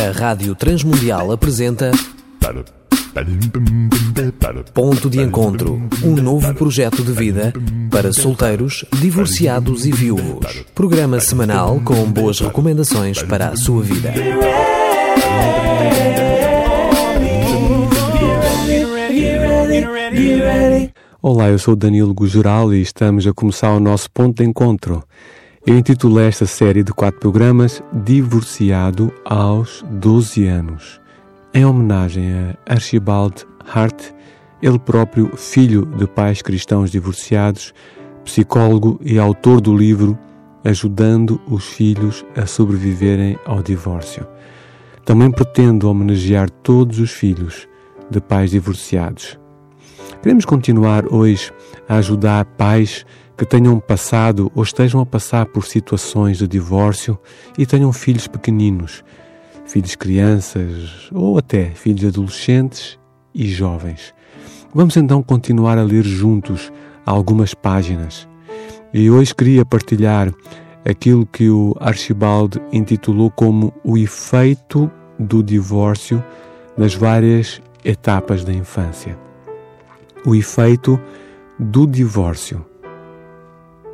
[0.00, 1.90] A Rádio Transmundial apresenta
[4.72, 7.52] Ponto de Encontro, um novo projeto de vida
[7.90, 10.64] para solteiros, divorciados e viúvos.
[10.74, 14.14] Programa semanal com boas recomendações para a sua vida.
[21.20, 25.04] Olá, eu sou Danilo Gujural e estamos a começar o nosso ponto de encontro.
[25.66, 30.98] Eu intitulei esta série de quatro programas Divorciado aos 12 anos,
[31.52, 34.06] em homenagem a Archibald Hart,
[34.62, 37.74] ele próprio filho de pais cristãos divorciados,
[38.24, 40.18] psicólogo e autor do livro
[40.64, 44.26] Ajudando os Filhos a Sobreviverem ao Divórcio.
[45.04, 47.68] Também pretendo homenagear todos os filhos
[48.10, 49.38] de pais divorciados.
[50.22, 51.52] Queremos continuar hoje
[51.86, 53.04] a ajudar pais
[53.40, 57.18] que tenham passado ou estejam a passar por situações de divórcio
[57.56, 59.02] e tenham filhos pequeninos,
[59.64, 62.98] filhos crianças ou até filhos adolescentes
[63.34, 64.12] e jovens.
[64.74, 66.70] Vamos então continuar a ler juntos
[67.06, 68.28] algumas páginas.
[68.92, 70.30] E hoje queria partilhar
[70.86, 76.22] aquilo que o Archibald intitulou como o efeito do divórcio
[76.76, 79.18] nas várias etapas da infância.
[80.26, 81.00] O efeito
[81.58, 82.68] do divórcio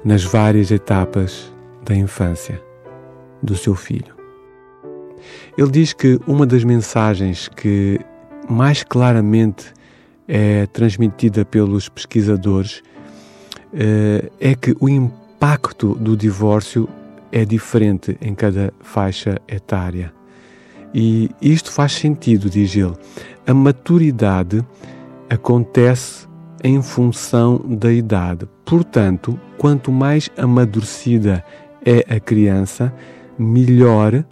[0.06, 1.52] nas várias etapas
[1.84, 2.62] da infância
[3.42, 4.14] do seu filho.
[5.58, 7.98] Ele diz que uma das mensagens que
[8.48, 9.74] mais claramente
[10.28, 12.84] é transmitida pelos pesquisadores
[13.74, 16.88] eh, é que o impacto do divórcio
[17.32, 20.14] é diferente em cada faixa etária.
[20.94, 22.94] E isto faz sentido, diz ele.
[23.44, 24.64] A maturidade
[25.28, 26.28] acontece
[26.66, 28.48] em função da idade.
[28.64, 31.44] Portanto, quanto mais amadurecida
[31.84, 32.92] é a criança,
[33.38, 34.24] melhor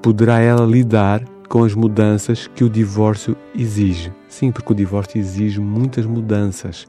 [0.00, 4.12] poderá ela lidar com as mudanças que o divórcio exige.
[4.28, 6.86] Sim, porque o divórcio exige muitas mudanças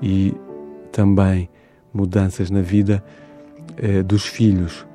[0.00, 0.34] e
[0.90, 1.50] também
[1.92, 3.04] mudanças na vida
[3.76, 4.86] eh, dos filhos.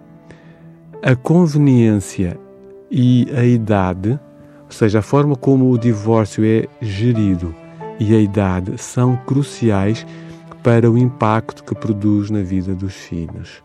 [1.04, 2.36] A conveniência
[2.90, 4.20] e a idade,
[4.66, 7.54] ou seja, a forma como o divórcio é gerido
[8.00, 10.06] e a idade são cruciais
[10.64, 13.62] para o impacto que produz na vida dos filhos.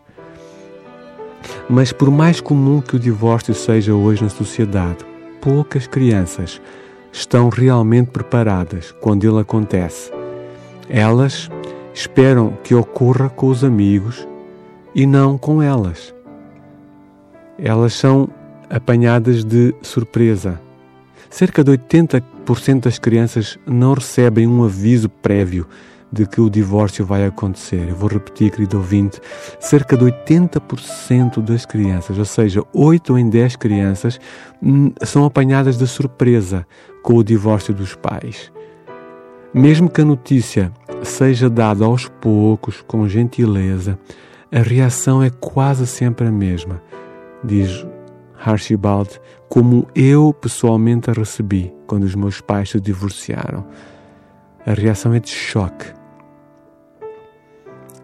[1.69, 5.05] Mas por mais comum que o divórcio seja hoje na sociedade,
[5.41, 6.61] poucas crianças
[7.11, 10.11] estão realmente preparadas quando ele acontece.
[10.89, 11.49] Elas
[11.93, 14.27] esperam que ocorra com os amigos
[14.93, 16.13] e não com elas.
[17.57, 18.27] Elas são
[18.69, 20.59] apanhadas de surpresa.
[21.29, 22.34] Cerca de 80%
[22.81, 25.67] das crianças não recebem um aviso prévio
[26.11, 27.89] de que o divórcio vai acontecer.
[27.89, 29.19] Eu vou repetir, querido ouvinte,
[29.59, 34.19] cerca de 80% das crianças, ou seja, 8 em 10 crianças,
[34.61, 36.65] hum, são apanhadas de surpresa
[37.03, 38.51] com o divórcio dos pais.
[39.53, 40.71] Mesmo que a notícia
[41.03, 43.97] seja dada aos poucos, com gentileza,
[44.51, 46.81] a reação é quase sempre a mesma,
[47.43, 47.85] diz
[48.43, 49.19] Archibald,
[49.49, 53.65] como eu pessoalmente a recebi quando os meus pais se divorciaram.
[54.65, 55.93] A reação é de choque,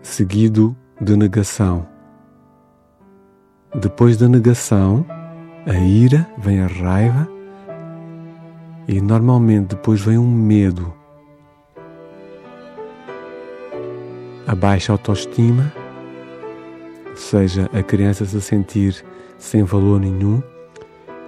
[0.01, 1.87] seguido de negação.
[3.73, 5.05] Depois da negação,
[5.65, 7.27] a ira, vem a raiva
[8.87, 10.93] e normalmente depois vem um medo.
[14.45, 15.71] A baixa autoestima,
[17.15, 19.03] seja, a criança se sentir
[19.37, 20.41] sem valor nenhum,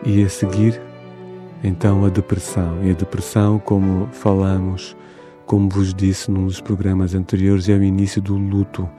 [0.06, 0.82] e a seguir,
[1.64, 2.84] então, a depressão.
[2.84, 4.96] E a depressão, como falamos
[5.46, 8.90] como vos disse num dos programas anteriores, é o início do luto.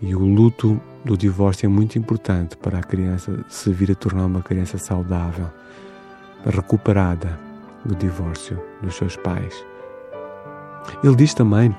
[0.00, 4.26] E o luto do divórcio é muito importante para a criança se vir a tornar
[4.26, 5.48] uma criança saudável,
[6.44, 7.38] recuperada
[7.84, 9.64] do divórcio dos seus pais.
[11.02, 11.74] Ele diz também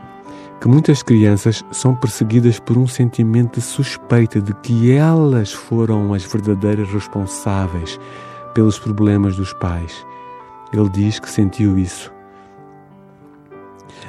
[0.59, 6.23] que muitas crianças são perseguidas por um sentimento de suspeita de que elas foram as
[6.23, 7.99] verdadeiras responsáveis
[8.53, 10.05] pelos problemas dos pais.
[10.73, 12.11] Ele diz que sentiu isso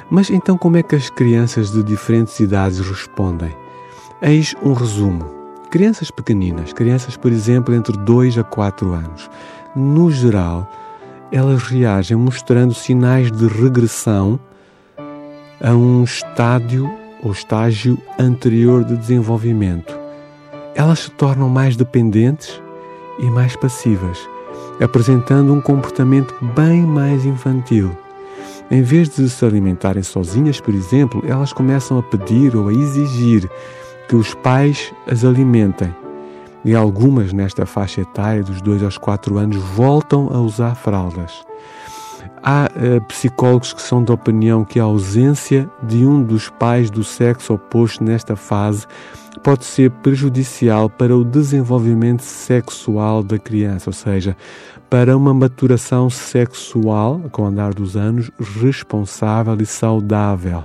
[0.09, 3.55] mas então, como é que as crianças de diferentes idades respondem?
[4.21, 5.25] Eis um resumo.
[5.69, 9.29] Crianças pequeninas, crianças, por exemplo, entre 2 a 4 anos,
[9.75, 10.67] no geral,
[11.31, 14.39] elas reagem mostrando sinais de regressão
[15.61, 16.89] a um estádio
[17.21, 19.97] ou estágio anterior de desenvolvimento.
[20.73, 22.61] Elas se tornam mais dependentes
[23.19, 24.17] e mais passivas,
[24.81, 27.91] apresentando um comportamento bem mais infantil.
[28.71, 33.49] Em vez de se alimentarem sozinhas, por exemplo, elas começam a pedir ou a exigir
[34.07, 35.93] que os pais as alimentem.
[36.63, 41.45] e algumas nesta faixa etária, dos 2 aos 4 anos, voltam a usar fraldas.
[42.41, 47.03] Há uh, psicólogos que são da opinião que a ausência de um dos pais do
[47.03, 48.87] sexo oposto nesta fase
[49.43, 54.35] pode ser prejudicial para o desenvolvimento sexual da criança, ou seja,
[54.89, 58.31] para uma maturação sexual, com o andar dos anos,
[58.61, 60.63] responsável e saudável.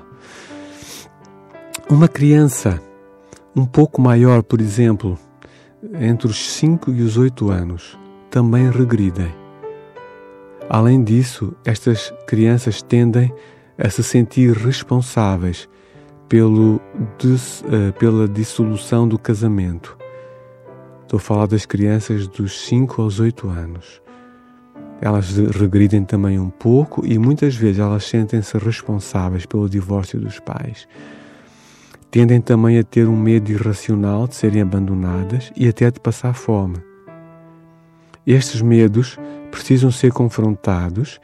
[1.91, 2.81] Uma criança
[3.55, 5.19] um pouco maior, por exemplo,
[6.00, 7.99] entre os 5 e os 8 anos,
[8.31, 9.44] também regridem.
[10.69, 13.32] Além disso, estas crianças tendem
[13.78, 15.69] a se sentir responsáveis
[16.28, 19.96] pelo, uh, pela dissolução do casamento.
[21.02, 24.02] Estou a falar das crianças dos 5 aos 8 anos.
[25.00, 30.88] Elas regridem também um pouco e muitas vezes elas sentem-se responsáveis pelo divórcio dos pais.
[32.11, 36.76] Tendem também a ter um medo irracional de serem abandonadas e até de passar fome.
[38.26, 39.19] Estes medos
[39.54, 41.20] precisam ser confrontados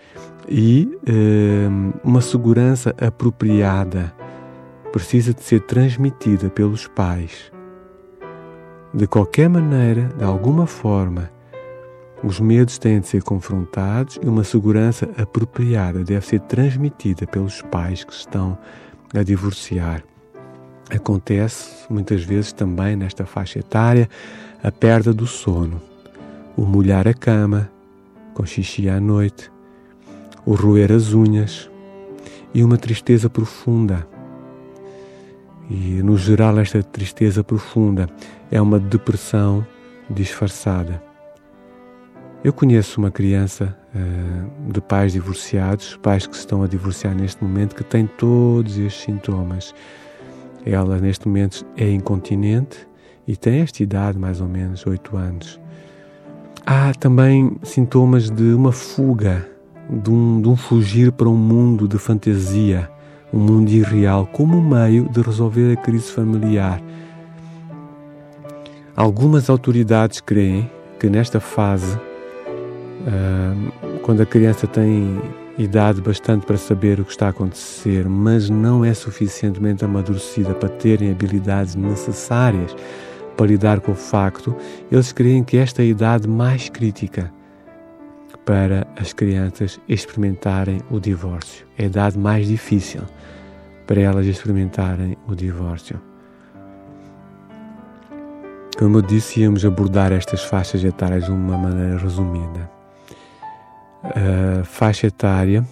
[0.48, 1.68] e eh,
[2.04, 4.14] uma segurança apropriada
[4.92, 7.50] precisa de ser transmitida pelos pais.
[8.94, 11.28] De qualquer maneira, de alguma forma,
[12.22, 18.04] os medos têm de ser confrontados e uma segurança apropriada deve ser transmitida pelos pais
[18.04, 18.56] que estão
[19.12, 20.04] a divorciar.
[20.88, 24.08] Acontece muitas vezes também nesta faixa etária
[24.62, 25.82] a perda do sono,
[26.56, 27.70] o molhar a cama
[28.40, 29.52] com xixi à noite,
[30.46, 31.70] o roer as unhas
[32.54, 34.08] e uma tristeza profunda.
[35.68, 38.08] E no geral, esta tristeza profunda
[38.50, 39.64] é uma depressão
[40.08, 41.02] disfarçada.
[42.42, 47.44] Eu conheço uma criança uh, de pais divorciados, pais que se estão a divorciar neste
[47.44, 49.74] momento, que tem todos estes sintomas
[50.64, 52.88] ela, neste momento, é incontinente
[53.28, 55.60] e tem esta idade, mais ou menos, 8 anos.
[56.66, 59.48] Há também sintomas de uma fuga,
[59.88, 62.88] de um, de um fugir para um mundo de fantasia,
[63.32, 66.80] um mundo irreal, como meio de resolver a crise familiar.
[68.94, 75.18] Algumas autoridades creem que nesta fase, uh, quando a criança tem
[75.56, 80.68] idade bastante para saber o que está a acontecer, mas não é suficientemente amadurecida para
[80.68, 82.76] terem habilidades necessárias
[83.40, 84.54] para lidar com o facto,
[84.92, 87.32] eles creem que esta é a idade mais crítica
[88.44, 91.66] para as crianças experimentarem o divórcio.
[91.78, 93.00] É a idade mais difícil
[93.86, 95.98] para elas experimentarem o divórcio.
[98.78, 102.70] Como eu disse, íamos abordar estas faixas etárias de uma maneira resumida
[104.02, 105.64] a faixa etária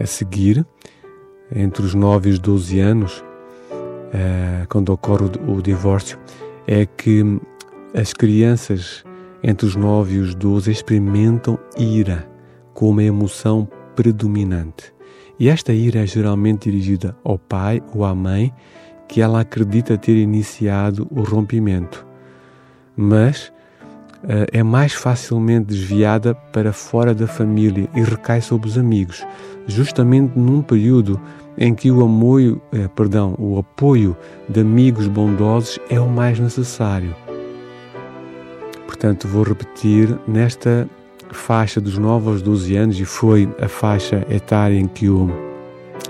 [0.00, 0.66] a seguir,
[1.54, 3.24] entre os 9 e os 12 anos,
[4.68, 6.18] quando ocorre o divórcio,
[6.66, 7.40] é que
[7.94, 9.04] as crianças
[9.42, 12.28] entre os 9 e os 12 experimentam ira
[12.72, 14.92] como a emoção predominante.
[15.38, 18.52] E esta ira é geralmente dirigida ao pai ou à mãe
[19.08, 22.06] que ela acredita ter iniciado o rompimento.
[22.96, 23.52] Mas
[24.28, 29.26] eh, é mais facilmente desviada para fora da família e recai sobre os amigos,
[29.66, 31.20] justamente num período
[31.56, 34.16] em que o apoio, eh, perdão, o apoio
[34.48, 37.14] de amigos bondosos é o mais necessário.
[38.86, 40.88] Portanto, vou repetir, nesta
[41.30, 45.30] faixa dos 9 aos 12 anos, e foi a faixa etária em que o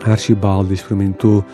[0.04, 1.44] Archibaldo experimentou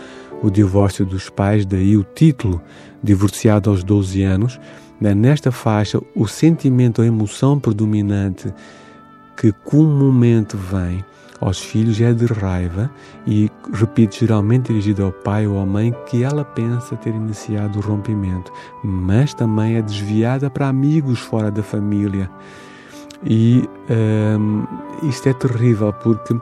[0.42, 2.60] o divórcio dos pais, daí o título,
[3.00, 4.60] Divorciado aos 12 anos,
[5.00, 8.52] né, nesta faixa, o sentimento, a emoção predominante
[9.36, 11.04] que comumente vem
[11.40, 12.90] aos filhos é de raiva
[13.26, 17.82] e, repito, geralmente dirigida ao pai ou à mãe que ela pensa ter iniciado o
[17.82, 18.52] rompimento,
[18.82, 22.30] mas também é desviada para amigos fora da família.
[23.24, 23.68] E
[24.38, 24.64] um,
[25.08, 26.40] isto é terrível porque uh,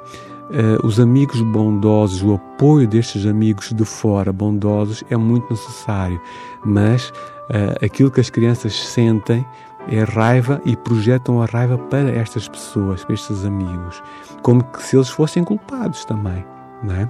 [0.84, 6.20] os amigos bondosos, o apoio destes amigos de fora bondosos é muito necessário,
[6.64, 7.08] mas
[7.50, 9.44] uh, aquilo que as crianças sentem
[9.88, 14.02] é raiva e projetam a raiva para estas pessoas, para estes amigos,
[14.42, 16.44] como se eles fossem culpados também,
[16.82, 17.08] não é?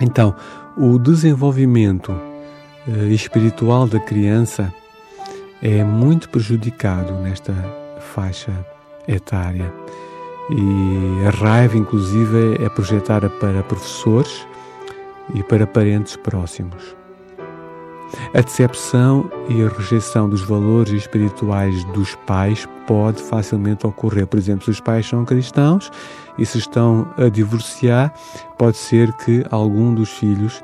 [0.00, 0.34] Então,
[0.76, 4.72] o desenvolvimento uh, espiritual da criança
[5.62, 7.54] é muito prejudicado nesta
[8.14, 8.52] faixa
[9.06, 9.72] etária.
[10.50, 14.46] E a raiva, inclusive, é projetada para professores
[15.34, 16.96] e para parentes próximos.
[18.34, 24.26] A decepção e a rejeição dos valores espirituais dos pais pode facilmente ocorrer.
[24.26, 25.90] Por exemplo, se os pais são cristãos
[26.38, 28.12] e se estão a divorciar,
[28.58, 30.62] pode ser que algum dos filhos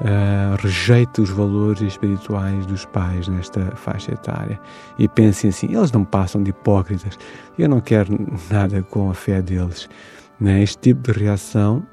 [0.00, 4.60] uh, rejeite os valores espirituais dos pais nesta faixa etária
[4.98, 7.18] e pensem assim: eles não passam de hipócritas,
[7.58, 8.16] eu não quero
[8.50, 9.88] nada com a fé deles.
[10.40, 10.62] Né?
[10.62, 11.84] Este tipo de reação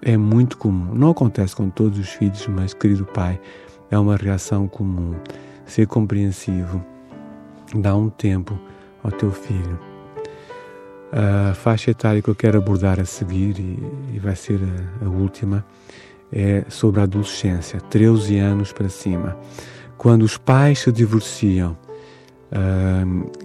[0.00, 0.94] é muito comum.
[0.94, 3.40] Não acontece com todos os filhos, mas, querido pai,
[3.92, 5.14] é uma reação comum.
[5.66, 6.84] Ser compreensivo,
[7.74, 8.58] dá um tempo
[9.02, 9.78] ao teu filho.
[11.12, 13.78] A faixa etária que eu quero abordar a seguir, e,
[14.14, 14.58] e vai ser
[15.02, 15.64] a, a, última,
[16.32, 19.36] é sobre a adolescência, 13 anos para cima.
[19.98, 21.76] Quando os pais se divorciam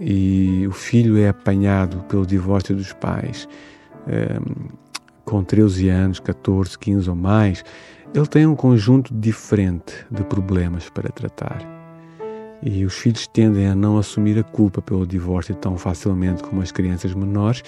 [0.00, 3.48] e o filho é apanhado pelo divórcio dos pais,
[5.24, 7.62] com 13 anos, 14, 15 ou mais,
[8.14, 11.58] ele tem um conjunto diferente de problemas para tratar.
[12.62, 16.72] E os filhos tendem a não assumir a culpa pelo divórcio tão facilmente como as
[16.72, 17.62] crianças menores,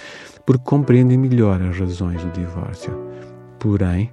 [0.45, 2.93] porque compreendem melhor as razões do divórcio.
[3.57, 4.11] Porém,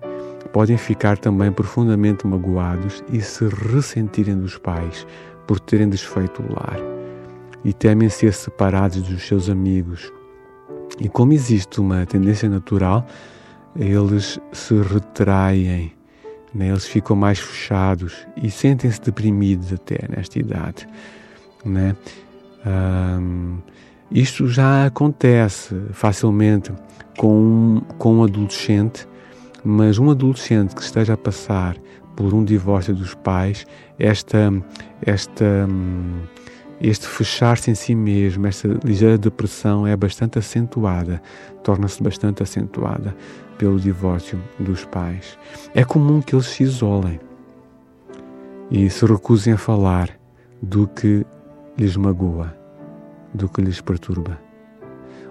[0.53, 5.07] podem ficar também profundamente magoados e se ressentirem dos pais
[5.47, 6.79] por terem desfeito o lar.
[7.65, 10.13] E temem ser separados dos seus amigos.
[11.01, 13.05] E como existe uma tendência natural,
[13.75, 15.98] eles se retraem
[16.59, 16.69] né?
[16.69, 20.89] Eles ficam mais fechados e sentem-se deprimidos até nesta idade.
[21.65, 21.95] Né?
[22.67, 23.59] Um,
[24.11, 26.73] isto já acontece facilmente
[27.17, 29.07] com um, com um adolescente,
[29.65, 31.77] mas um adolescente que esteja a passar
[32.17, 33.65] por um divórcio dos pais,
[33.97, 34.53] esta,
[35.07, 35.69] esta,
[36.81, 41.23] este fechar-se em si mesmo, esta ligeira depressão é bastante acentuada,
[41.63, 43.15] torna-se bastante acentuada
[43.59, 45.39] pelo divórcio dos pais.
[45.75, 47.21] É comum que eles se isolem
[48.71, 50.11] e se recusem a falar
[50.63, 51.27] do que
[51.77, 52.57] lhes magoa,
[53.35, 54.39] do que lhes perturba.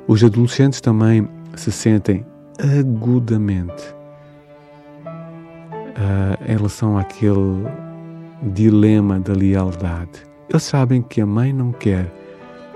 [0.08, 2.26] Os adolescentes também se sentem
[2.60, 3.96] agudamente
[5.06, 7.66] uh, em relação àquele
[8.54, 10.24] dilema da lealdade.
[10.50, 12.12] Eles sabem que a mãe não quer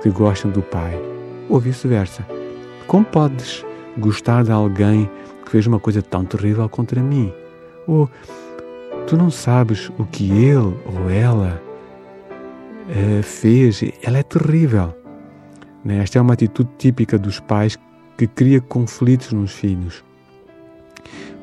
[0.01, 0.99] que gostem do pai,
[1.47, 2.25] ou vice-versa.
[2.87, 3.63] Como podes
[3.97, 5.09] gostar de alguém
[5.43, 7.31] que fez uma coisa tão terrível contra mim.
[7.87, 8.09] Ou
[9.07, 11.61] tu não sabes o que ele ou ela
[12.87, 14.95] uh, fez, ela é terrível.
[15.83, 15.99] Né?
[15.99, 17.77] Esta é uma atitude típica dos pais
[18.17, 20.03] que cria conflitos nos filhos.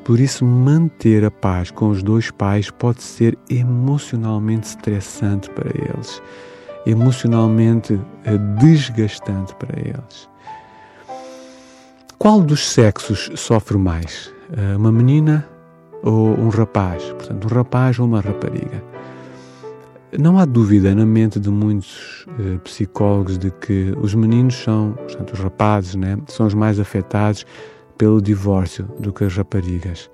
[0.03, 6.21] Por isso, manter a paz com os dois pais pode ser emocionalmente estressante para eles,
[6.85, 10.28] emocionalmente uh, desgastante para eles.
[12.19, 14.33] Qual dos sexos sofre mais?
[14.51, 15.47] Eh, uma menina
[16.03, 17.01] ou um rapaz?
[17.13, 18.83] Portanto, um rapaz ou uma rapariga?
[20.19, 25.31] Não há dúvida na mente de muitos uh, psicólogos de que os meninos são, portanto,
[25.31, 27.45] os rapazes, né, são os mais afetados
[27.97, 30.11] pelo divórcio do que as raparigas.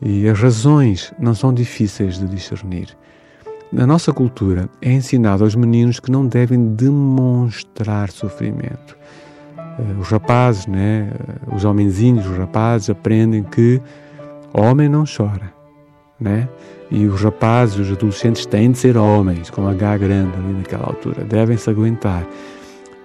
[0.00, 2.96] E as razões não são difíceis de discernir.
[3.72, 8.96] Na nossa cultura é ensinado aos meninos que não devem demonstrar sofrimento.
[9.78, 11.10] Eh, os rapazes, né,
[11.54, 13.80] os homenzinhos, os rapazes aprendem que
[14.52, 15.52] homem não chora,
[16.20, 16.48] né?
[16.90, 21.24] E os rapazes, os adolescentes têm de ser homens, com H grande ali naquela altura,
[21.24, 22.24] devem se aguentar.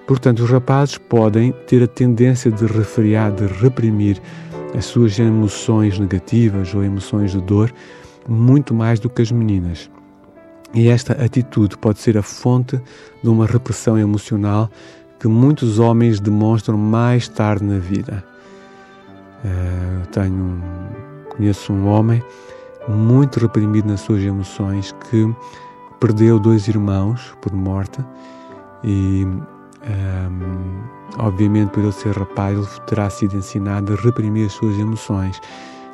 [0.05, 4.21] Portanto, os rapazes podem ter a tendência de refriar, de reprimir
[4.77, 7.73] as suas emoções negativas ou emoções de dor
[8.27, 9.89] muito mais do que as meninas.
[10.73, 12.79] E esta atitude pode ser a fonte
[13.21, 14.69] de uma repressão emocional
[15.21, 18.23] que muitos homens demonstram mais tarde na vida.
[19.45, 20.59] Uh, tenho,
[21.29, 22.23] conheço um homem
[22.87, 25.31] muito reprimido nas suas emoções que
[25.99, 28.03] perdeu dois irmãos por morte
[28.83, 29.41] e um,
[29.83, 30.83] ehm,
[31.19, 35.39] obviamente por ele ser rapaz ele terá sido ensinado a reprimir as suas emoções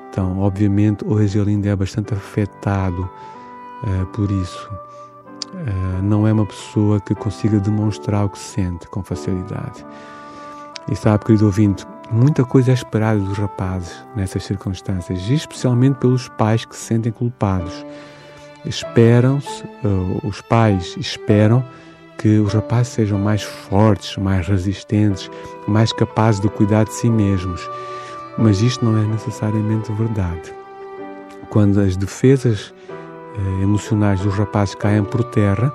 [0.10, 3.02] então obviamente hoje ele ainda é bastante afetado
[3.84, 4.70] uh, por isso
[5.54, 9.86] uh, não é uma pessoa que consiga demonstrar o que sente com facilidade.
[10.90, 16.66] E sabe, querido ouvinte, muita coisa é esperada dos rapazes nessas circunstâncias, especialmente pelos pais
[16.66, 17.86] que se sentem culpados.
[18.66, 21.64] Esperam-se, uh, os pais esperam
[22.18, 25.30] que os rapazes sejam mais fortes, mais resistentes,
[25.68, 27.62] mais capazes de cuidar de si mesmos.
[28.38, 30.54] Mas isto não é necessariamente verdade.
[31.50, 32.87] Quando as defesas eh,
[33.62, 35.74] emocionais dos rapazes caem por terra,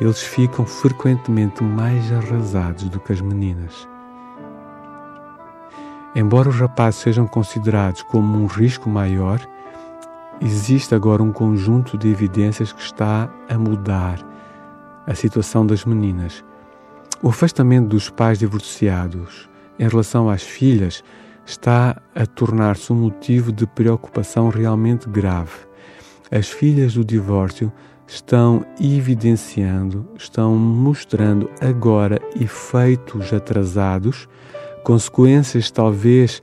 [0.00, 3.88] eles ficam frequentemente mais arrasados do que as meninas.
[6.14, 9.40] Embora os rapazes sejam considerados como um risco maior,
[10.40, 14.18] existe agora um conjunto de evidências que está a mudar
[15.06, 16.44] a situação das meninas.
[17.22, 21.02] O afastamento dos pais divorciados em relação às filhas
[21.44, 25.67] está a tornar-se um motivo de preocupação realmente grave
[26.30, 27.72] As filhas do divórcio
[28.06, 34.28] estão evidenciando, estão mostrando agora efeitos atrasados,
[34.82, 36.42] consequências talvez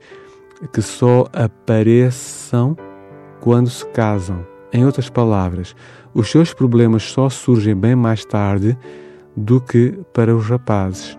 [0.72, 2.76] que só apareçam
[3.40, 4.46] quando se casam.
[4.72, 5.74] Em outras palavras,
[6.12, 8.76] os seus problemas só surgem bem mais tarde
[9.36, 11.18] do que para os rapazes.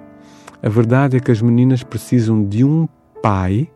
[0.61, 2.87] A verdade é que as meninas precisam de um
[3.21, 3.69] pai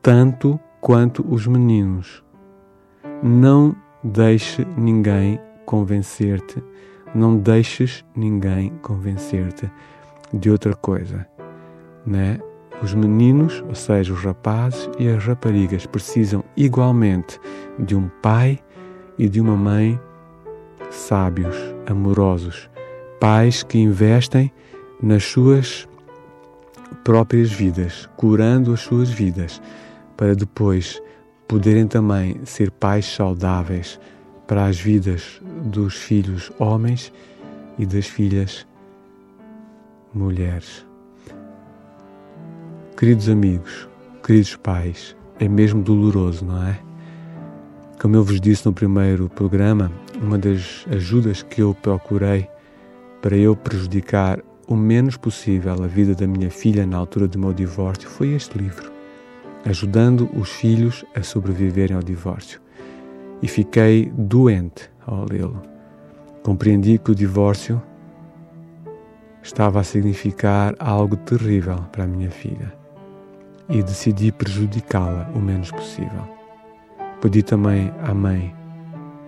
[0.00, 2.22] tanto quanto os meninos.
[3.22, 6.62] Não deixe ninguém convencer-te,
[7.12, 9.68] não deixes ninguém convencer-te
[10.32, 11.26] de outra coisa,
[12.06, 12.38] né?
[12.80, 17.40] Os meninos, ou seja, os rapazes e as raparigas, precisam igualmente
[17.76, 18.60] de um pai
[19.18, 20.00] e de uma mãe
[20.88, 21.56] sábios,
[21.88, 22.70] amorosos,
[23.18, 24.52] pais que investem
[25.02, 25.88] nas suas
[27.02, 29.60] próprias vidas, curando as suas vidas,
[30.16, 31.02] para depois
[31.48, 33.98] poderem também ser pais saudáveis
[34.46, 37.10] para as vidas dos filhos homens
[37.78, 38.66] e das filhas
[40.12, 40.86] mulheres.
[42.96, 43.88] Queridos amigos,
[44.22, 46.78] queridos pais, é mesmo doloroso, não é?
[48.00, 49.90] Como eu vos disse no primeiro programa,
[50.20, 52.48] uma das ajudas que eu procurei
[53.22, 57.52] para eu prejudicar o menos possível a vida da minha filha na altura do meu
[57.52, 58.97] divórcio foi este livro,
[59.64, 62.60] ajudando os filhos a sobreviverem ao divórcio.
[63.42, 65.62] E fiquei doente ao lê-lo.
[66.42, 67.80] Compreendi que o divórcio
[69.42, 72.72] estava a significar algo terrível para a minha filha
[73.68, 76.28] e decidi prejudicá-la o menos possível.
[77.20, 78.54] Pedi também à mãe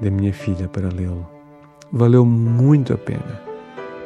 [0.00, 1.28] da minha filha para lê-lo.
[1.92, 3.50] Valeu muito a pena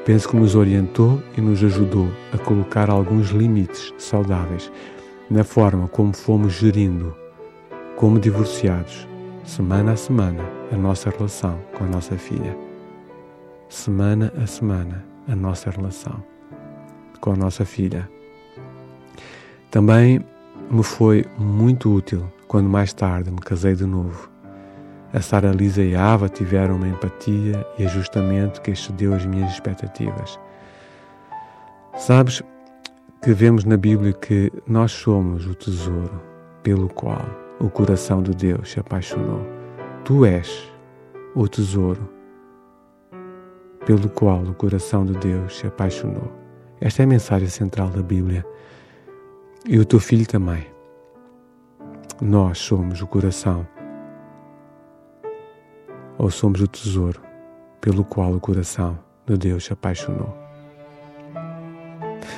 [0.04, 4.70] Penso que nos orientou e nos ajudou a colocar alguns limites saudáveis
[5.30, 7.16] na forma como fomos gerindo,
[7.96, 9.08] como divorciados,
[9.44, 12.56] semana a semana, a nossa relação com a nossa filha.
[13.68, 16.22] Semana a semana, a nossa relação
[17.20, 18.08] com a nossa filha.
[19.70, 20.24] Também
[20.70, 24.34] me foi muito útil quando mais tarde me casei de novo
[25.14, 29.52] a Sara Lisa e a Ava tiveram uma empatia e ajustamento que excedeu as minhas
[29.52, 30.40] expectativas.
[31.96, 32.42] Sabes
[33.24, 36.20] que vemos na Bíblia que nós somos o tesouro
[36.62, 37.24] pelo qual
[37.58, 39.40] o coração de Deus se apaixonou.
[40.04, 40.70] Tu és
[41.34, 42.06] o tesouro
[43.86, 46.30] pelo qual o coração de Deus se apaixonou.
[46.82, 48.44] Esta é a mensagem central da Bíblia.
[49.66, 50.66] E o teu filho também.
[52.20, 53.66] Nós somos o coração
[56.18, 57.22] ou somos o tesouro
[57.80, 60.43] pelo qual o coração de Deus se apaixonou.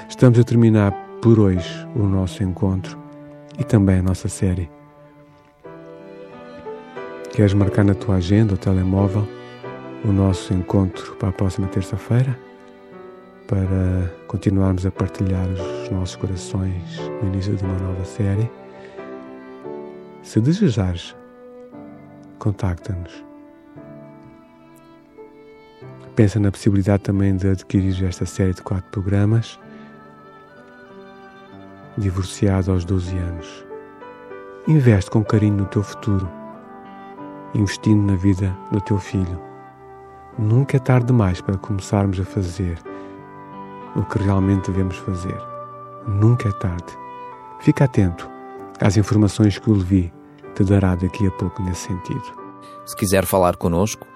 [0.08, 2.96] Estamos a terminar por hoje o nosso encontro
[3.58, 4.70] e também a nossa série.
[7.34, 9.26] Queres marcar na tua agenda ou telemóvel
[10.04, 12.38] o nosso encontro para a próxima terça-feira?
[13.48, 18.48] Para continuarmos a partilhar os nossos corações no início de uma nova série?
[20.22, 21.14] Se desejares,
[22.38, 23.26] contacta-nos
[26.16, 29.60] Pensa na possibilidade também de adquirir esta série de quatro programas,
[31.96, 33.66] divorciado aos 12 anos.
[34.68, 36.28] Investe com carinho no teu futuro,
[37.54, 39.40] investindo na vida do teu filho.
[40.38, 42.78] Nunca é tarde demais para começarmos a fazer
[43.94, 45.40] o que realmente devemos fazer.
[46.06, 46.92] Nunca é tarde.
[47.60, 48.28] Fica atento
[48.80, 50.12] às informações que o Levi
[50.54, 52.24] te dará daqui a pouco nesse sentido.
[52.84, 54.06] Se quiser falar conosco,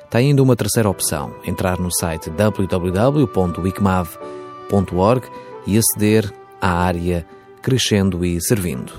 [0.10, 5.28] Tem ainda uma terceira opção: entrar no site www.wicmav.org
[5.66, 6.30] e aceder
[6.60, 7.26] à área
[7.62, 8.92] Crescendo e Servindo.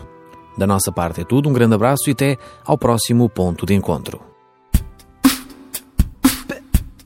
[0.56, 4.29] Da nossa parte é tudo, um grande abraço e até ao próximo ponto de encontro.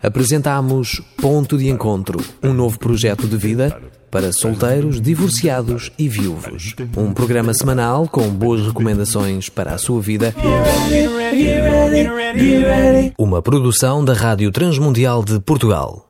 [0.04, 6.74] Apresentamos Ponto de Encontro, um novo projeto de vida para solteiros, divorciados e viúvos.
[6.94, 10.34] Um programa semanal com boas recomendações para a sua vida.
[13.18, 16.02] Uma produção da Rádio Transmundial de Portugal.